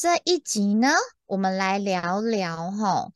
[0.00, 0.88] 这一集呢，
[1.26, 3.12] 我们来聊聊哈，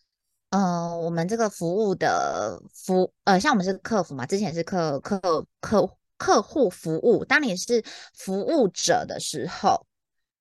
[0.50, 5.88] 呃，我们这个服务的服，呃，像我们是客服嘛，之前是客客客
[6.18, 9.86] 客户服务，当你是服务者的时候，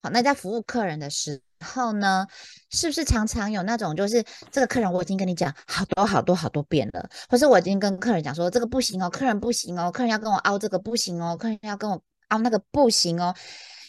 [0.02, 2.26] 好，那在服务客人的时候呢，
[2.68, 4.22] 是不是常常有那种，就是
[4.52, 11.98] 这个客人我已经跟你讲好多好多好多遍了，或是我已经跟客人讲说这个不行哦，客人不行哦，客人要跟我凹这个不行哦，客人要跟我
[12.28, 13.34] 凹那个不行哦，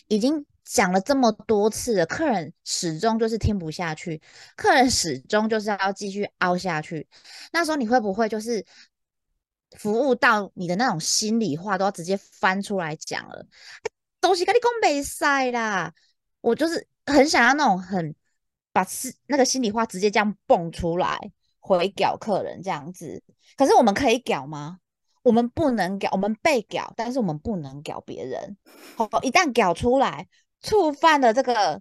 [0.08, 0.46] 已经。
[0.66, 4.20] 讲了这么多次了，客人始终就是听不下去，
[4.56, 7.08] 客人始终就是要继续凹下去。
[7.54, 8.66] 那时候你会不会就是
[9.78, 13.46] 服务到你的那种心里话都要直接翻出来讲了？
[14.20, 15.94] 东西跟你讲没塞啦，
[16.42, 18.16] 我就是很想要那种很
[18.74, 21.20] 把是那个心里话直接这样蹦出来
[21.60, 23.22] 回屌客人这样子。
[23.56, 24.80] 可是我们可以屌吗？
[25.22, 28.58] 我们不能屌，我们被屌，但是我们不能屌别人。
[28.96, 30.28] 好，一旦屌出来。
[30.66, 31.80] 触犯了这个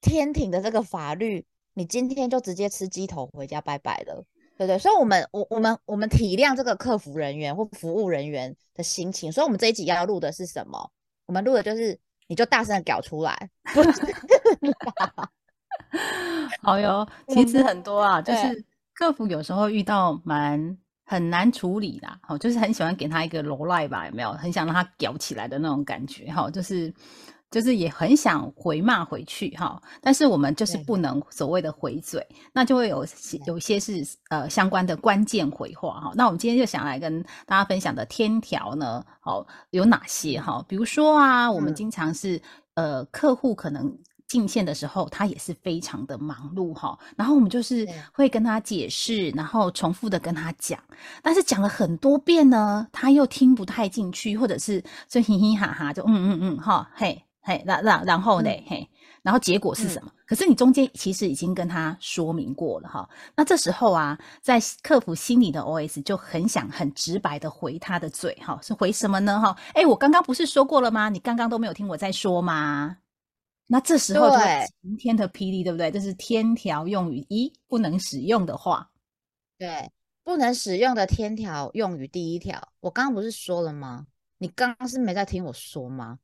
[0.00, 4.24] 天庭的这个法律，你今天就直接吃鸡头回家拜拜了，
[4.56, 4.78] 对不对？
[4.78, 9.32] 所以，我们我我们我们体谅这个客服人员或服务人员的心情。
[9.32, 10.90] 所以，我们这一集要录的是什么？
[11.26, 13.50] 我们录的就是，你就大声的搞出来。
[16.62, 18.64] 好哟，其实很多啊，就是
[18.94, 24.30] 客服有时候遇到蛮很难处理的，好，就是很喜欢给他一个罗赖吧，有没有？
[24.34, 26.94] 很想让他屌起来的那种感觉，哈，就是。
[27.50, 33.04] 就是也很想回骂回去哈，但是我们就是不能所谓的回嘴，那就会有
[33.44, 36.12] 有一些是呃相关的关键回话哈。
[36.14, 40.64] 那我们今天就想来跟大家分享的天条呢，好有哪些哈？
[40.68, 42.40] 比如说啊，我们经常是
[42.74, 43.92] 呃客户可能
[44.28, 50.78] 进线的时候，他也是非常的忙碌哈，然后我们就是会跟他解释，然后重复的跟他讲，
[51.20, 57.24] 但是讲了很多遍呢，他又听不太进去，或者是就嘻嘻哈哈就嗯嗯嗯哈嘿。
[57.42, 58.50] 嘿，然然然后呢？
[58.66, 58.88] 嘿，
[59.22, 60.12] 然后结果是什么？
[60.26, 63.08] 可是你中间其实已经跟他说明过了哈。
[63.34, 69.40] 那这时候啊，在客服心里的 OS 就很想很直白的回他的嘴哈，是回什么呢？
[69.40, 71.08] 哈，哎，我刚刚不是说过了吗？
[71.08, 72.98] 你刚刚都没有听我在说吗？
[73.66, 74.36] 那这时候就
[74.82, 75.90] 晴天的霹雳，对不对？
[75.90, 78.90] 这是天条用语一不能使用的话，
[79.58, 79.90] 对，
[80.24, 84.06] 不能使用的天条用语第一条，我刚刚不是说了吗？
[84.38, 86.18] 你刚刚是没在听我说吗？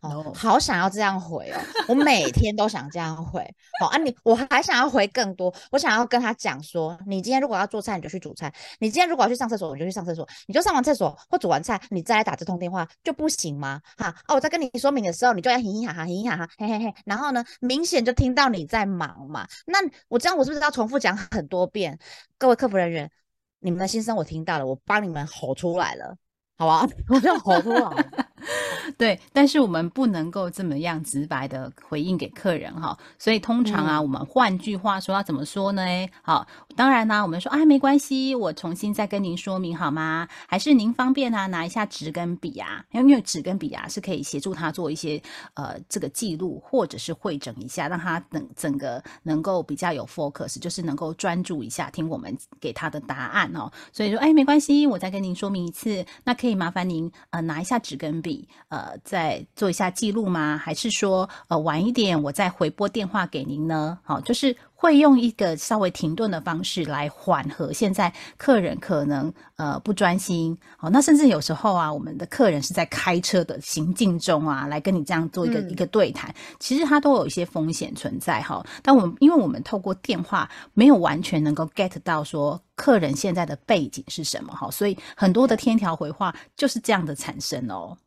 [0.00, 1.60] 哦，好想要这样回哦！
[1.88, 3.42] 我每天都想这样回。
[3.80, 5.52] 好啊，你我还想要回更多。
[5.72, 8.48] 我想要跟他讲说，你今天如果要做菜，你就去煮菜；
[8.78, 10.28] 你今天如果要去上厕所，你就去上厕所。
[10.46, 13.80] 你就上完厕所或煮完菜，你再来打这通电话就不行吗？
[13.96, 16.94] 哈哦，我在跟你说明的时候，你就要嘻嘻哈哈，嘻嘻哈哈，嘿嘿嘿。
[17.04, 19.48] 然后呢，明显就听到你在忙嘛。
[19.66, 21.98] 那我这样，我是不是要重复讲很多遍？
[22.38, 23.10] 各位客服人员，
[23.58, 26.16] 你们的心声我听到了，我帮你们吼出来了。
[26.56, 27.96] 好吧， 我就好多了。
[28.96, 35.82] 对，但是我们不能够这么样直白的回应给客人哈，所以通常啊，我们换句话说要怎么说呢？
[36.22, 40.26] 好，当然呢，我们说啊，没关系，我重新再跟您说明好吗？
[40.46, 45.22] 还是您方便啊，拿一下纸跟笔啊，因为纸跟笔啊是可以协助他做一些
[45.54, 53.70] 呃这个记录，或者是会诊一下，让他整整个能够比较有 focus，就是能够专注一下听我们给他的答案哦。
[53.92, 56.38] 所以说，哎，没关系，我再跟您说明一次，那。
[56.38, 58.27] 可以麻烦您呃拿一下纸跟笔，
[58.68, 60.56] 呃再做一下记录吗？
[60.56, 63.98] 还是说呃晚一点我再回拨电话给您呢？
[64.02, 70.56] 好，就是会用一个稍微停顿的方式来缓和现在客人可能呃不专心。
[70.76, 78.64] 好，那甚至有时候啊，我们的客人是在开车的行进中啊，来跟你这样做一个一个对谈，其实它都有一些风险存在哈。
[78.82, 82.60] 但我们因为我们透过电话没有完全能够 get 到说。
[82.78, 84.54] 客人现在的背景是什么？
[84.54, 87.98] 哈，所以很多的天条回话就是这样的产生哦。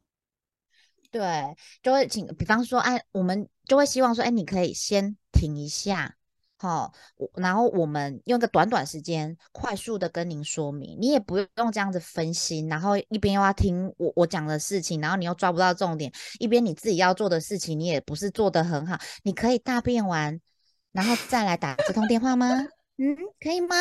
[1.12, 6.16] 对，就会请，比方说，哎，我们就会希望说，哎，你可以先停一下，
[6.58, 6.94] 好，
[7.36, 16.10] 然后我们用个短短时间，快速的跟您说明，你也不用这样子分心，然后一边又要听我我讲的事情，然后你又抓不到重点，
[16.40, 20.40] 一边你自己要做的事情，你也不是做的很好，你可以大便完，
[20.94, 22.48] 然后再来打这通电话吗？
[22.98, 23.76] 嗯，可以吗？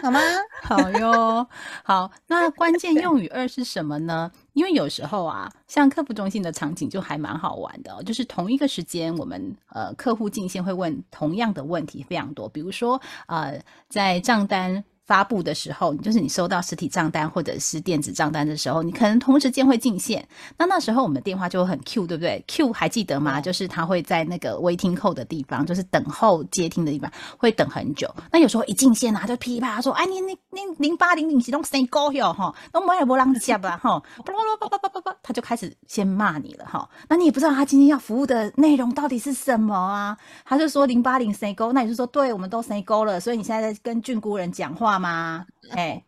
[0.00, 0.18] 好吗？
[0.62, 1.46] 好哟，
[1.84, 2.10] 好。
[2.26, 4.32] 那关键用语二是什么呢？
[4.52, 14.84] 因为有时候啊，像客服中心的场景就还蛮好玩的，就是同一个时间，我们呃客户进线会问同样的问题非常多，比如说呃在账单。
[15.12, 20.26] 发布的时候，就是你收到实体账单或者是电子账单的时候，你可能同时间会进线。
[20.56, 23.38] 那那时候我们的电话就会很 Q，对不对？Q 还记得吗？
[23.38, 28.08] 就是他会在那个微听扣的地方，就是等候接听的地方，会等很久。
[28.30, 32.54] 那有时候一进线啊，就噼里啪啦说：“哎，你你你零八零零是弄谁高哟哈？
[32.72, 36.88] 那我也不让下吧哈？”叭叭叭叭叭叭，他就开始先骂你了哈。
[37.06, 40.16] 那你也不知道他今天要服务的内容到底是什么啊？
[40.46, 45.01] 他就说零八零谁高，那你就说对，我们都谁高了，所以你现在在跟俊姑人讲话。
[45.02, 45.44] 吗？
[45.70, 46.04] 哎，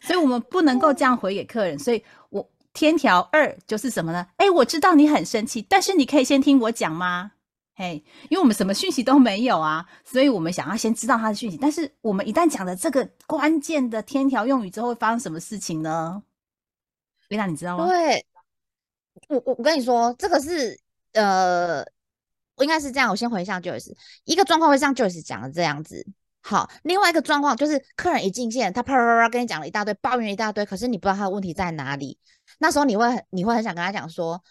[0.00, 1.78] 所以我们不能够这样回给客人。
[1.78, 4.26] 所以我天条二就是什么呢？
[4.38, 7.32] 哎，我知道你很生气，但是你可以先听我讲吗？
[7.74, 11.56] 嘿，因为我们什么讯息都没有啊，所以我们想要先知道他的讯息。
[11.56, 16.20] 但是我们一旦讲了这个关键的天条用语之后，会发生什么事情呢？
[17.28, 17.86] 丽娜，你知道吗？
[17.86, 18.26] 对，
[19.28, 20.76] 我我我跟你说，这个是
[21.12, 21.84] 呃，
[22.56, 23.10] 应该是这样。
[23.10, 23.94] 我先回一下 Joyce，
[24.24, 26.04] 一个状况会像 Joyce 讲的这样子。
[26.40, 32.18] 好，另外一个状况就是客人一进线，他啪啪啪跟你讲了一大堆，抱怨一大堆，可是你不知道他的问题在哪里。
[32.58, 34.42] 那时候你会你会很想跟他讲说，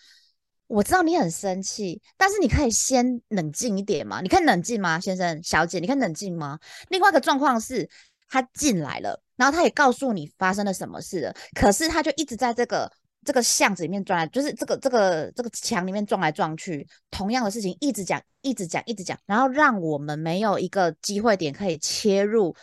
[0.68, 4.22] 我知道你很生气，但是你可以先冷静一点嘛？
[4.22, 5.80] 你可以冷静吗，先生小姐？
[5.80, 6.60] 你可以冷静吗？
[6.90, 7.90] 另外一个状况是，
[8.30, 12.92] 他进来了，然后他也告诉你发生了什么事了，可是他就一直在这个。
[13.28, 22.56] 这个巷子里面转来，就是这个这个这个墙里面撞来撞去，同样的事情一直讲，一直讲，一直讲，然后让我们没有一个机会点可以切入，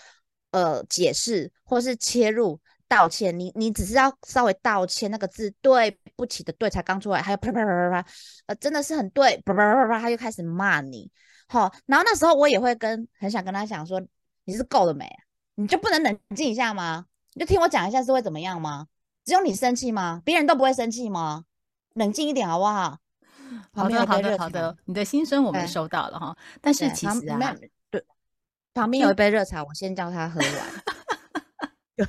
[0.52, 2.58] 呃，解释或是切入
[2.88, 3.38] 道歉。
[3.38, 8.08] 你你只是要稍微道歉，那个字对不起的对才刚出来，还有啪啪啪啪啪，
[8.46, 11.11] 呃，真的是很对，啪啪啪啪，他又开始骂你。
[11.46, 14.00] 好，然后那时候我也会跟很想跟他讲说，
[14.44, 15.06] 你是够了没？
[15.56, 17.05] 你就不能冷静一下吗？
[17.34, 18.87] 你就听我讲一下是会怎么样吗？
[19.25, 20.21] 只有你生气吗？
[20.25, 21.44] 别人都不会生气吗？
[21.94, 22.99] 冷静一点好不好？
[23.73, 24.76] 好的，好的，好的。
[24.85, 26.37] 你的心声我们收到了哈。
[26.61, 27.55] 但是其实啊，
[27.91, 28.05] 对，
[28.75, 30.50] 旁边有一杯热茶，我先叫他喝完。
[31.97, 32.06] 对，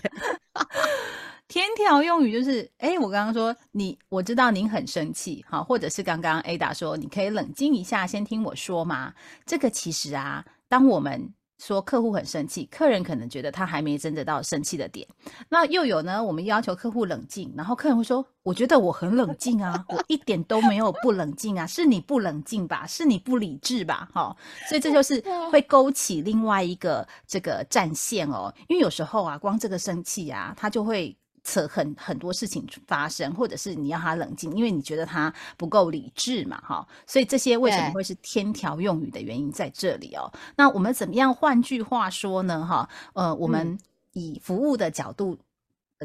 [1.47, 9.13] 天条用语就是，哎，我刚刚说你，我知道您很生气，哈，或者是刚刚 Ada 说，你可以冷静一下，先听我说嘛。
[9.45, 15.07] 这个其实啊，当我们说客户很生气，客人可能觉得他还没真的到生气的点。
[15.49, 16.23] 那又有呢？
[16.23, 22.85] 我们要求客户冷静，然后客人会说：“我觉得我很冷静啊，我一点都没有不冷静啊，是你不冷静吧？
[22.85, 24.35] 是你不理智吧？”哈，
[24.67, 28.53] 所以这就是会勾起另外一个这个战线哦。
[28.67, 31.15] 因为有时候啊，光这个生气啊，他就会。
[31.45, 40.29] 扯很很多事情发生，或者是你要他冷静，因为你觉得他不够理智嘛，哈，所以这些为什么会是天条用语的原因在这里哦。
[40.57, 41.33] 那我们怎么样？
[41.33, 43.77] 换句话说呢，哈，呃，我们
[44.13, 45.37] 以服务的角度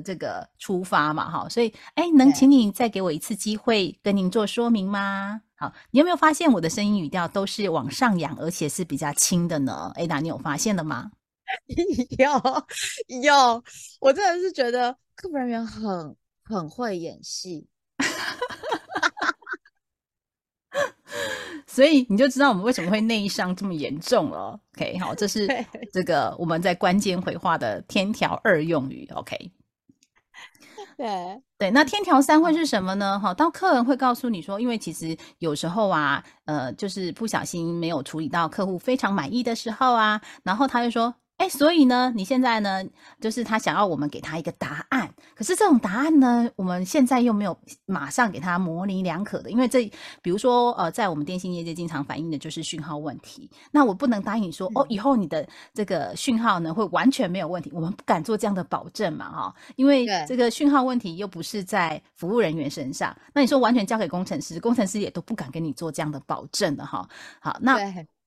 [0.04, 5.40] 这个出发嘛，哈，所以，哎，能请你再给我一次机会跟您做说明吗？
[5.56, 11.10] 好，你有没有发现我的声音语调都是往上扬，而且是比较轻的呢？Ada，你有发现了吗？
[12.18, 12.28] 有
[13.22, 13.64] 有，
[14.00, 14.94] 我真的是觉得。
[15.16, 17.66] 客服人员很很会演戏，
[21.66, 24.58] 所以你就知道我们为什么会内伤这么严重了。
[24.74, 25.46] OK，好，这是
[25.92, 29.06] 这个我们在关键回话的天条二用语。
[29.14, 29.52] OK，
[30.96, 33.20] 对对，那天条三会是什么呢？
[33.20, 41.14] 哈，当客人会告诉你说，因为其实有时候啊，呃，就是不小心没有处理到客户非常满意的时候啊，然后他就说。
[41.40, 42.84] 哎，所以呢，你现在呢，
[43.18, 53.50] 就是他想要我们给他一个答案，可是这种答案呢，我们现在又没有马上给他模棱两可的，因为这，比如说，呃，在我们电信业界经常反映的就是讯号问题。
[53.70, 67.08] 那我不能答应你说，哦，以后你的这个讯号呢会完全没有问题，我们不敢做这样的保证嘛，哈，因为这个讯号问题又不是在服务人员身上，那你说完全交给工程师，工程师也都不敢跟你做这样的保证的，哈。
[67.40, 67.78] 好，那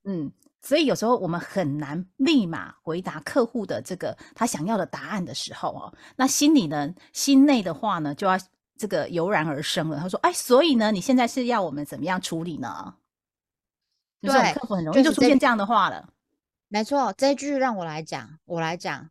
[0.04, 0.32] 嗯。
[0.64, 8.40] 所以有时候我们很难立马回答客户的这个他想要的答案的时候哦，那心里呢，心内的话呢，就要
[8.78, 10.00] 这个油然而生了。
[10.00, 12.96] 他说：“哎，所以呢，你现在是要我们怎么样处理呢？”
[14.22, 16.08] 对，客户很容易就出现这样的话了。
[16.70, 19.10] 没错，这句让我来讲，我来讲，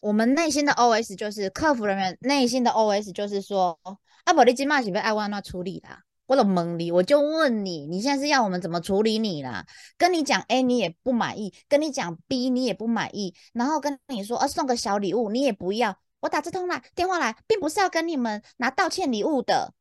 [0.00, 3.78] 我们内心的 OS 就是客服人员内心的 OS 就是说
[4.24, 9.66] ：“啊，不，你今嘛是被爱万那处理啦。”我都懵你，我就问你，你现在是要我们怎么处理你啦？
[9.96, 15.98] 跟你讲 A 你也不满意，跟你讲 B 你也不满意，然后跟你说，呃，送个小礼物你也不要。
[16.20, 19.72] 我打这通来电话来，并不是要跟你们拿道歉礼物的。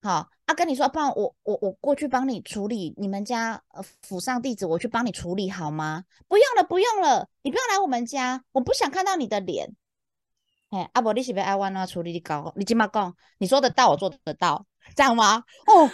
[0.00, 6.04] 好，啊，跟你说，不然我我我过去帮你处理你们家呃府上地址，我去帮你处理好吗？
[6.28, 9.74] 不用了，不用了，你不要来我们家，我不想看到你的脸。
[10.70, 11.84] 哎，阿伯，你是不是爱弯啊？
[11.86, 15.42] 处理你搞，你起码讲，你说得到，我做得到，这样吗？
[15.66, 15.90] 哦。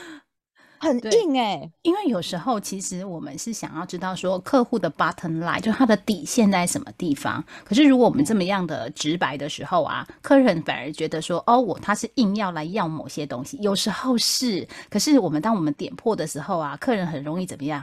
[0.81, 7.43] 很硬哎，因为有时候其实我们是想要知道说客户的 button line 就是他的底线在什么地方。
[7.65, 13.57] 可是如果我们这么样的直白的时候啊，客人反而觉得说哦，我他是硬要来要某些东西。
[13.63, 17.83] 有时候是，可是我们当我们点破的时候啊，客人很容易怎么样？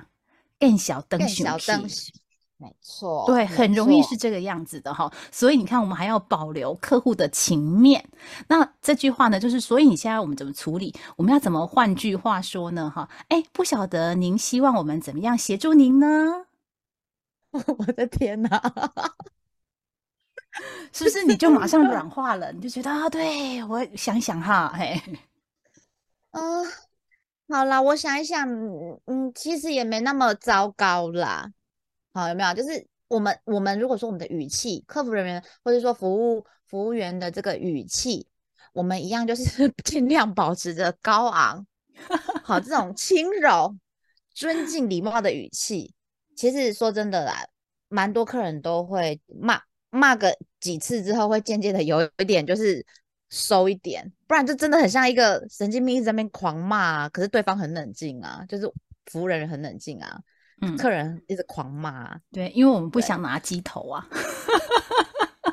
[0.59, 1.83] 更小灯小灯。
[2.61, 5.11] 没错，对，很容易是这个样子的哈。
[5.31, 8.07] 所以你看，我们还要保留客户的情面。
[8.49, 10.93] 那这句话呢，就是所以你现在我们怎么处理？
[11.15, 12.91] 我们要怎么换句话说呢？
[12.95, 16.45] 哈，哎，不晓得您希望我们怎么样协助您呢？
[17.51, 18.61] 我的天哪，
[20.93, 22.51] 是不是你就马上软 化了？
[22.51, 25.01] 你就觉得啊，对我想想哈，嘿，
[26.29, 26.65] 嗯，
[27.49, 28.47] 好啦，我想一想，
[29.07, 31.51] 嗯，其实也没那么糟糕啦。
[32.13, 32.53] 好，有没有？
[32.53, 38.27] 就是我们，我们如果说我们的语气，客服人员或者说服务服务员的这个语气，
[38.73, 39.43] 我们一样就是
[39.83, 41.65] 尽量保持着高昂，
[42.43, 43.75] 好，这 种轻柔、
[44.33, 45.93] 尊敬、礼貌的语气。
[46.35, 47.45] 其实说真的啦，
[47.87, 52.85] 蛮多客人都会骂骂个几次之后，会渐渐的有一点就是
[53.29, 58.71] 收一点，不然就真的很像一个神经病一直在那边狂骂，可是对方很冷静啊，就是
[59.05, 60.19] 服务人员很冷静啊。
[60.61, 64.07] 嗯，客人一直狂骂，对，因为我们不想拿鸡头啊。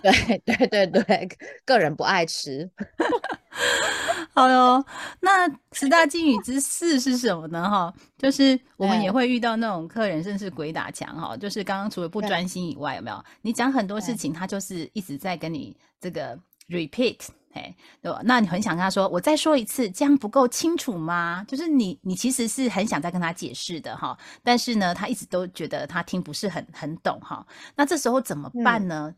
[0.02, 1.28] 对对对对，
[1.64, 2.70] 个人不爱吃。
[4.32, 4.84] 好哟，
[5.20, 7.68] 那十大金语之四是什么呢？
[7.68, 11.36] 哈，就是我们也会遇到那种客人，甚至鬼打墙哈。
[11.36, 13.24] 就是刚刚除了不专心以外，有没有？
[13.42, 16.38] 你讲很多事情，他就是一直在跟你这个
[16.68, 17.18] repeat。
[17.50, 18.20] 嘿，对吧？
[18.24, 21.44] 那你很想跟他说，我再说一次，这样不够清楚吗？
[21.48, 27.46] 就是你，你其实是很想再跟他解释的哈，但是呢，他一直都觉得他听不是很很懂哈。
[27.74, 29.14] 那这时候怎么办呢？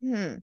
[0.00, 0.42] 嗯，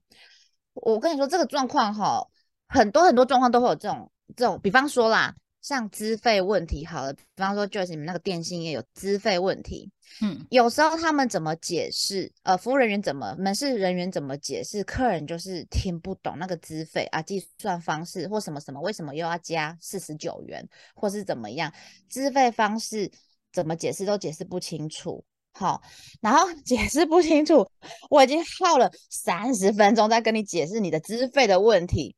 [0.73, 2.27] 我跟你说这个状况哈，
[2.67, 5.35] 很多很多状况都会有这种这种，比方说啦。
[5.61, 21.73] 像资费问题，好了，比方说就是你们那个电信业有资费问题，嗯，有时候他们怎么解释，呃，服务人员怎么，门市人员怎么解释，客人就是听不懂那个资费啊，计算方式或什么什么，为什么又要加四十九元，或是怎么样，
[22.07, 23.11] 资费方式
[23.51, 25.81] 怎么解释都解释不清楚，好，
[26.21, 27.69] 然后 解释不清楚，
[28.09, 32.15] 我已经耗了三十分钟在跟你解释你的资费的问题，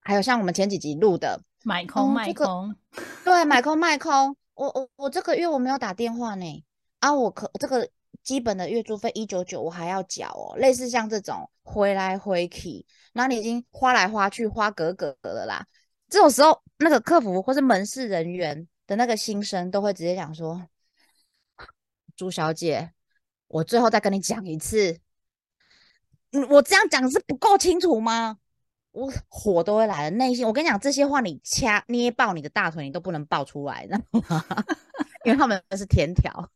[0.00, 1.44] 还有像我们前几集录的。
[1.62, 2.74] 买空卖空，
[3.24, 4.36] 对，买空卖空。
[4.54, 6.64] 我我我这个月我没有打电话呢，
[7.00, 7.88] 啊，我可这个
[8.22, 10.56] 基本的月租费一九九，我还要缴哦。
[10.56, 15.66] 类似像这种回来回去，那你已经花来花去花格格的啦。
[16.08, 20.66] 这种时候，那个客服或是门市人员的那个心声都会直接讲说
[22.16, 22.92] ：“朱小姐，
[23.48, 24.98] 我最后再跟你讲一次，
[26.32, 28.38] 嗯，我这样讲是不够清楚吗？”
[28.92, 34.44] 我火都会来了，内心我跟你讲这些话，你掐捏爆你的大腿，你都不能爆出来，知道吗？
[35.24, 36.50] 因为他们是甜条。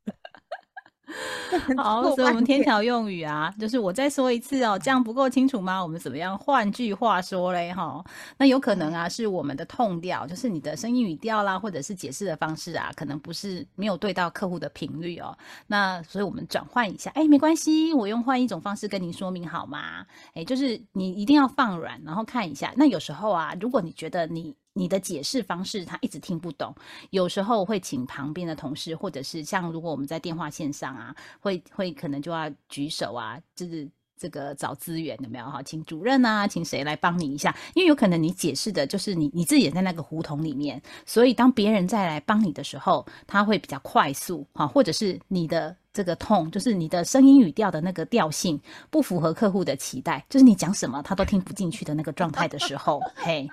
[1.77, 5.83] 好，所以我们天桥用语啊，就是我再说一次哦，这样不够清楚吗？
[5.83, 6.37] 我们怎么样？
[6.37, 8.03] 换句话说嘞，哈，
[8.39, 15.37] 那有可能啊，是我们的痛调，就是你的声音语调啦，或者是解释的方式啊，可能不是没有对到客户的频率哦。
[15.67, 20.07] 那所以我们转换一下，哎，没关系，我用换一种方式跟您说明好吗？
[20.35, 22.73] 哎，就是你一定要放软，然后看一下。
[22.77, 26.75] 那有时候啊，如果你觉得你你的解释方式他一直听不懂，
[27.11, 35.62] 有时候会请旁边的同事，或者是像如果我们在电话线上啊，会会可能就要举手啊，就是这个找资源有没有哈？
[35.62, 37.54] 请主任啊，请谁来帮你一下？
[37.75, 53.49] 因为有可能你解释的就是你你自己也在那个胡同里面，所以当别人再来帮你的时候，他会比较快速哈，或者是你的这个痛，就是你的声音语调的那个调性不符合客户的期待，就是你讲什么他都听不进去的那个状态的时候，嘿。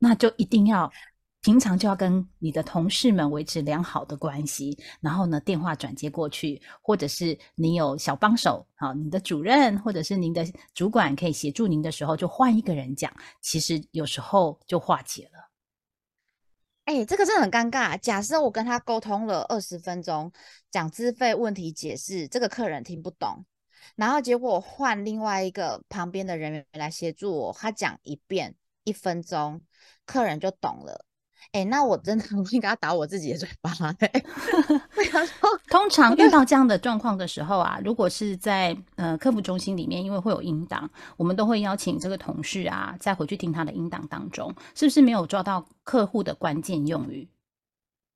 [0.00, 0.90] 那就一定要
[1.42, 15.50] 平常就要跟你的同事们维持良好的关系，然后呢，电话转接过去，或者是你有小帮手，好，你的主任或者是您的主管可以协助您的时候，就换一个人讲，其实有时候就化解了。
[16.86, 17.96] 哎，这个真的很尴尬。
[17.98, 20.32] 假设我跟他沟通了二十分钟，
[20.70, 23.44] 讲资费问题解释，这个客人听不懂，
[23.96, 28.56] 然后结果换另外一个旁边的人员来协助我，他讲一遍
[28.90, 29.60] 一分钟。
[30.06, 31.04] 客人就懂了，
[31.52, 33.70] 哎，那我真的 不应该打我自己的嘴巴。
[35.70, 47.28] 通常遇到这样的状况的时候啊，如果是在呃客服中心里面，因为会有音档，我们都会邀请这个同事啊，再回去听他的音档当中，是不是没有抓到客户的关键用语？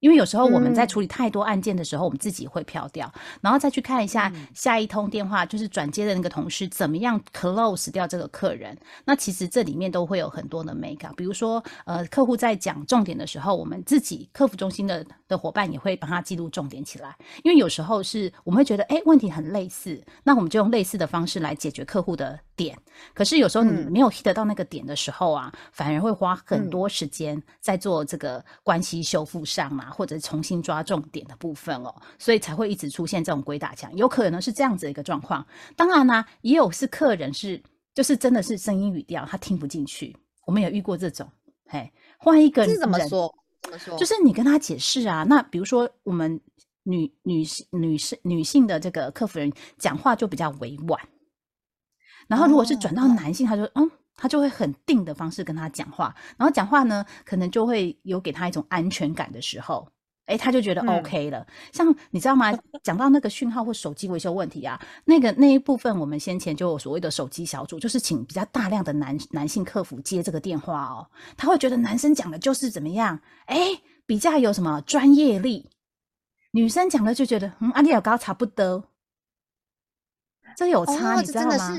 [0.05, 8.77] 因为有时候我们在处理太多案件的时候，我们自己会飘掉，然后再去看一下下一通电话，就是转接的那个同事怎么样 close 掉这个客人。
[9.07, 17.17] 那其实这里面都会有很多的美感，比如说，呃，客户在讲重点的时候，我们自己客服中心的的伙伴也会帮他记录重点起来。
[17.43, 22.77] 因为有时候是我们会觉得，哎，问题很类似，那我们就用类似的方式来解决客户的点。
[23.15, 29.93] 可是有时候你没有 hit 到那个点的时候啊，反而会花很多时间在做这个关系修复上嘛。
[29.95, 35.47] 或者重新抓重点的部分哦，所以才会一直出现这种鬼打墙，有可能是这样子的一个状况。
[35.77, 37.63] 当然呢，也有是客人是
[37.95, 41.27] 就是真的是声音语调他听不进去，我们也遇过这种。
[41.67, 43.35] 嘿，换一个人怎么说？
[43.63, 43.97] 怎么说？
[43.97, 45.25] 就是你跟他解释啊。
[45.29, 46.41] 那比如说我们
[46.83, 51.01] 女女性女士女性的这个客服人讲话就比较委婉，
[52.29, 53.91] 然后如果是转到男性，他就嗯。
[54.17, 59.89] 他就会很定的方式跟他讲话，然后讲话呢，可能就会有给他一种安全感的时候，
[60.27, 61.47] 哎，他就觉得 OK 了。
[61.73, 62.53] 像你知道吗？
[62.83, 71.07] 讲到那个讯号或手机维修问题啊，那个那一部分，我们先前就有所谓的手机小组，就是请比较大量的男男性客服接这个电话哦。
[71.37, 73.59] 他会觉得男生讲的就是怎么样，哎，
[74.07, 75.67] 比较有什么专业力；
[76.53, 78.85] 女生讲的就觉得嗯，阿丽尔高差不多，
[80.57, 81.77] 这有差，你知道吗？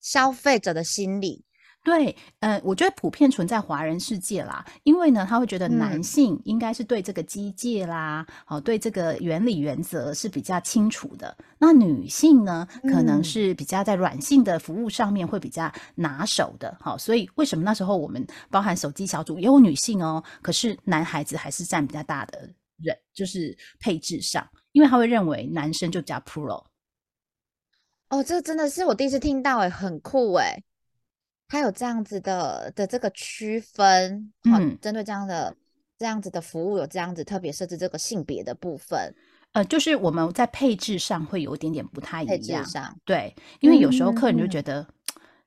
[0.00, 1.44] 消费者的心理，
[1.82, 22.40] 对，呃，我觉得普遍存在华人世界啦，因为呢，他会觉得男性应该是对这个机械啦，哦，对这个原理原则是比较清楚的，那女性呢，可能是比较在软性的服务上面会比较拿手的，好，所以为什么那时候我们包含手机小组也有女性哦，可是男孩子还是占比较大的
[22.82, 26.62] 人，就是配置上，因为他会认为男生就比较 pro。
[28.10, 30.60] 哦，这真的是我第一次听到，哎，很酷，哎，
[31.48, 35.56] 它有这样子的的这个区分，嗯，针对这样的
[35.96, 39.14] 这样子的服务，有这样子特别设置这个性别的部分，
[39.52, 44.84] 呃，就是我们在配置上会有一点点不太一样，配置上，对，因为有时候客人就觉得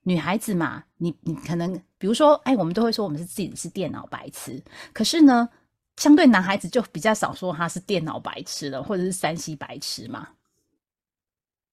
[0.04, 5.50] 女孩子嘛，你你可能比如说，哎，我们都会说我们是自己是电脑白痴，可是呢，
[5.98, 10.30] 相对男孩子就比较少说他是电脑白痴了，或者是山西白痴嘛。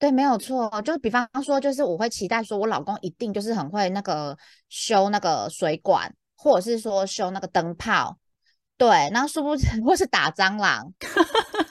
[0.01, 4.35] 对，没有错，就是比方说，就是我会期待说，我老公一定就是很会那个
[4.67, 8.17] 修那个水管，或者是说修那个灯泡，
[8.77, 10.91] 对，然后殊不知或是打蟑螂，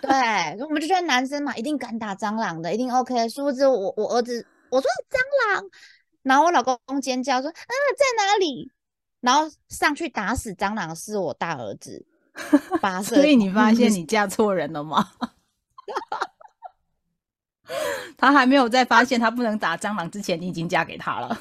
[0.01, 3.29] 对，我们就觉得男生嘛，一定敢打蟑螂的，一定 OK。
[3.29, 5.65] 殊不知我我儿子我说蟑螂，
[6.23, 7.53] 然后我老公尖叫说啊
[7.99, 8.71] 在哪里？
[9.21, 12.07] 然后上去打死蟑螂是我大儿子，
[12.81, 13.19] 八 岁。
[13.19, 15.11] 所以你发现你嫁错人了吗？
[18.17, 21.41] 他还没有在发现他不能打蟑螂之前，你已经嫁给他了。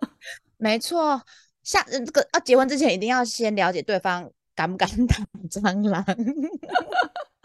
[0.58, 1.20] 没错，
[1.62, 5.16] 像这个要结婚之前，一定要先了解对方敢不敢打
[5.50, 6.04] 蟑螂。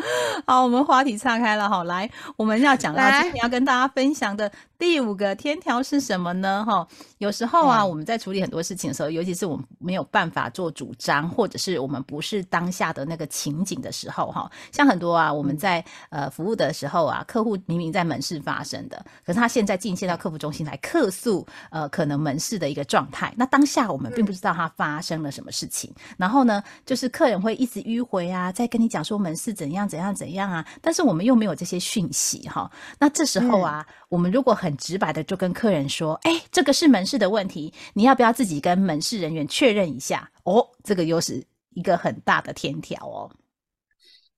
[0.46, 6.64] 好，我们话题岔开了哈，来，我们要讲到今天要跟大家分享的第五个天条是什么呢？
[6.66, 6.88] 哈，
[7.20, 40.32] 有时候啊，我们在处理很多事情的时候，尤其是我们没有办法做主张，或者是我们不是当下的那个情景的时候，哈，像很多啊，我们在呃服务的时候啊，客户明明在门市发生的，可是他现在进线到客服中心来客诉，呃，可能门市的一个状态，那当下我们并不知道他发生了什么事情，然后呢，就是客人会一直迂回啊，在跟你讲说门市怎样怎样怎样啊，但是我们又没有这些讯息哈，那这时候啊，我们如果很直白的就跟客人说，哎，这个是门市的问题，你要不要自己跟门市人员确认一下？
[40.46, 43.30] 哦，这个又是一个很大的天条哦。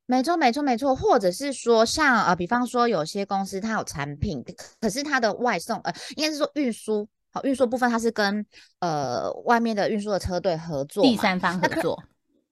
[0.08, 4.44] 没错，没错，没错，或者是说，像呃，比方说有些公司它有产品，
[4.82, 8.46] 可是它的外送呃，应该是说运输，好，运输部分它是跟
[8.80, 12.04] 呃外面的运输的车队合作，第三方合作。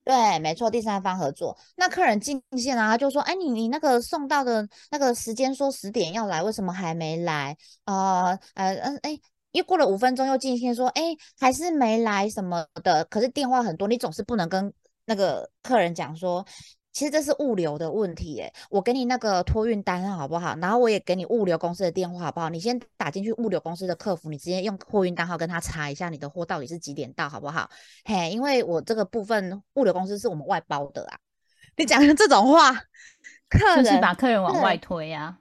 [0.03, 1.55] 对，没错，第三方合作。
[1.75, 7.55] 那客人进线啊，他就说：“哎，你你那个送到的那个时间说十点要来，为什么还没来？
[7.85, 9.19] 啊呃嗯，哎，
[9.51, 13.05] 又过了五分钟又进线说，哎，还是没来什么的。
[13.05, 14.73] 可是电话很多，你总是不能跟
[15.05, 16.45] 那个客人讲说。”
[16.93, 20.55] 其实这是物流的问题，诶，我给你那个托运单好不好？
[20.57, 22.49] 然后我也给你物流公司的电话好不好？
[22.49, 27.69] 你先打进去物流公司的客服，你直接用货运单号跟他查一下你的货到底是几点到，好不好？
[28.03, 31.17] 嘿，因为我这个部分物流公司是我们外包的啊。
[31.77, 32.73] 你讲这种话，
[33.49, 35.37] 客人就是把客人往外推啊。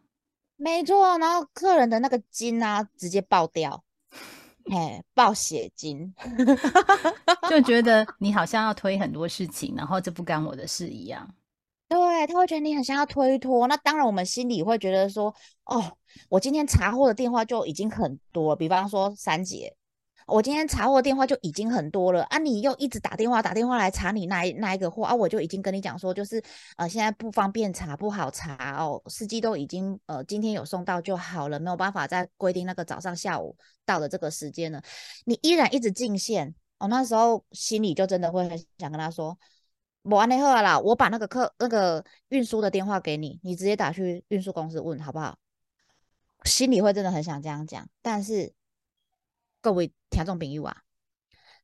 [0.56, 3.82] 没错，然后客人的那个金啊直接爆掉，
[4.66, 6.14] 嘿，爆血金，
[7.50, 11.28] 就觉得你好像要推很多事情，然后这不干我的事一样。
[11.90, 11.98] 对，
[12.29, 15.96] 他会觉得你很想要推脱，那当然我们心里会觉得说，哦，
[16.29, 19.74] 我今天查货的电话就已经很多，比方说三姐，
[20.29, 26.40] 我今天查货电话就已经很多了啊，你又一直打电话打电话来查你那一那一个货啊，我就已经跟你讲说，就是
[26.76, 34.81] 呃现在不方便查，不好查哦，司机都已经呃今天有送到就好了，没有办法再规定那个早上下午到的这个时间了，
[35.24, 39.37] 你依然一直进线，我那时候心里就真的会很想跟他说，
[40.02, 45.36] 我完了后啦，我把那个客那个运输的电话给你，你直接打去运输公司问好不好？
[46.44, 48.52] 心里会真的很想这样讲，但是。
[49.62, 50.74] 各位听众朋友啊，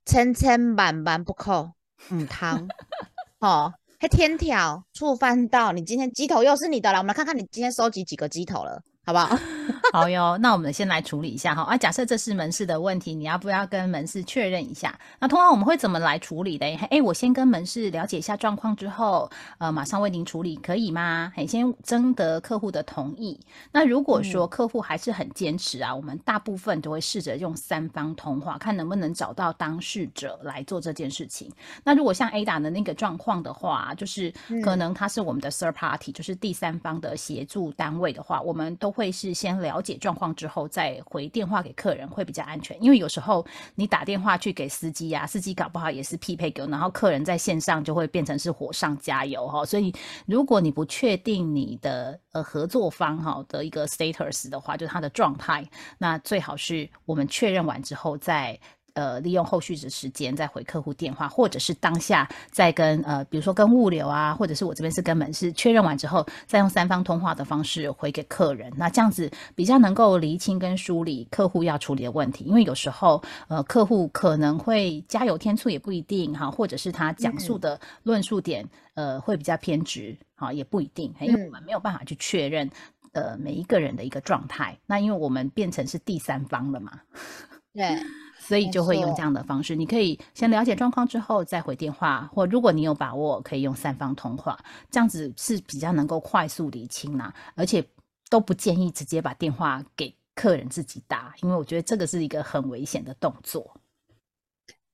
[0.04, 1.72] 千千万万不可
[2.10, 2.68] 唔通，
[3.40, 8.82] 哦，还天条触犯到你今天鸡头又是你的了，我们来看看你今天收集几个鸡头了。
[9.06, 9.38] 好不好？
[9.92, 11.62] 好哟，那我们先来处理一下哈。
[11.62, 14.98] 啊，假设这是门市的问题，你要不要跟门市确认一下？
[15.20, 16.66] 那通常我们会怎么来处理的？
[16.90, 21.32] 哎，我先跟门市了解一下状况之后，呃，马上为您处理，可以吗？
[21.36, 23.38] 哎，先征得客户的同意。
[23.70, 31.48] 那如果说客户还是很坚持啊，我们大部分都会试着用三方通话，看能不能找到当事者来做这件事情。
[31.84, 34.32] 那如果像 Ada 的那个状况的话，就是
[34.64, 38.96] 可能他是我们的 third party，就是第三方的协助单位的话，我们都。
[38.96, 49.64] 会是先了解状况之后再回电话给客人会比较安全，因为有时候你打电话去给司机呀，司机搞不好也是匹配给，然后客人在线上就会变成是火上加油哈。
[49.64, 49.94] 所以
[50.26, 58.58] 如果你不确定你的呃合作方哈的一个 status 的话，就是他的状态，那最好是我们确认完之后再。
[58.96, 68.72] 呃，利用后续的时间再回客户电话，或者是当下再跟呃，比如说跟物流啊，或者是我这边是跟门市确认完之后，再用三方通话的方式回给客人。
[68.74, 82.70] 那这样子比较能够厘清跟梳理客户要处理的问题，因为有时候呃，客户可能会加油添醋也不一定哈，或者是他讲述的论述点呃会比较偏执哈，也不一定，因为我们没有办法去确认
[83.12, 84.78] 呃每一个人的一个状态。
[84.86, 86.98] 那因为我们变成是第三方了嘛，
[87.74, 87.98] 对。
[88.46, 94.56] 所以就会用这样的方式，你可以先了解状况之后再回电话，或如果你有把握，可以用三方通话，
[94.88, 97.34] 这样子是比较能够快速理清啦。
[97.56, 97.84] 而且
[98.30, 103.80] 都不建议直接把电话给客人自己打，因为我觉得这个是一个很危险的动作。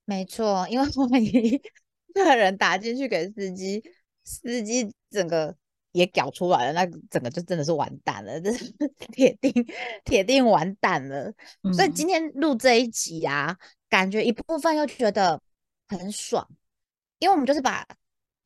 [0.06, 1.60] 没错，因为万一
[2.14, 3.82] 客人打进去给司机，
[4.24, 5.54] 司机整个。
[5.92, 8.64] 也搞出来了，那整个就真的是完蛋了，这是
[9.12, 9.52] 铁定
[10.04, 11.32] 铁定完蛋了。
[11.74, 13.56] 所以今天录这一集啊，
[13.88, 15.40] 感觉一部分又觉得
[15.88, 16.46] 很爽，
[17.18, 17.86] 因为我们就是把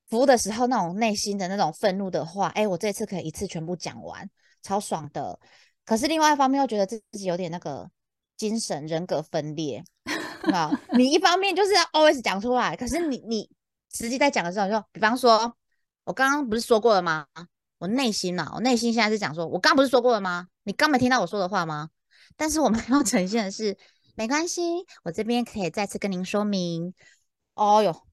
[0.08, 4.28] 服务的时候那种内心的那种愤怒的话，哎，我这次可以一次全部讲完，
[4.62, 5.38] 超爽的。
[5.84, 7.88] 可是另外一方面又觉得自己有点那个
[8.36, 9.84] 精神人格分裂
[10.52, 13.48] 啊，你一方面就是要 always 讲出来，可是你你
[13.92, 15.56] 实际在讲的时候，就比方说。
[16.06, 17.26] 我刚刚不是说过了吗？
[17.78, 20.46] 我内心呐，我内心现在是讲说，我刚不是说过了吗？
[20.62, 21.90] 你刚没听到我说的话吗？
[22.36, 23.76] 但是我们要呈现的是，
[24.14, 24.62] 没关系，
[25.02, 26.94] 我这边可以再次跟您说明。
[27.54, 28.06] 哦哟。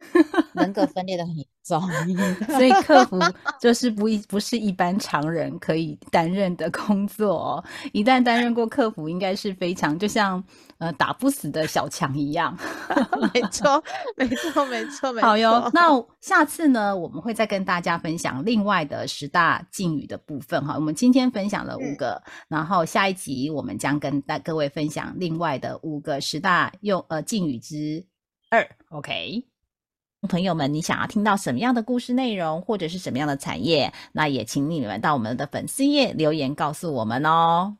[0.54, 1.80] 人格分裂的很严重，
[2.48, 3.18] 所以客服
[3.60, 7.36] 就是不一不是一般常人可以担任的工作。
[7.36, 10.42] 哦一旦担任过客服，应该是非常就像
[10.78, 12.56] 呃打不死的小强一样。
[13.34, 13.82] 没错，
[14.16, 15.28] 没错，没错，没错。
[15.28, 15.88] 好哟，那
[16.20, 20.74] 下次呢，我们会再跟大家分享另外的十大禁语的部分哈。
[20.74, 28.04] 我们今天分享了五个，然后下一集我们将跟大各位分享另外的五个十大用呃禁语之
[28.50, 28.66] 二。
[28.90, 29.51] OK。
[30.28, 33.92] 朋友们，你想要听到什么样的故事内容，或者是什么样的产业？
[34.12, 37.76] 那也请你们到我们的粉丝页留言告诉我们哦。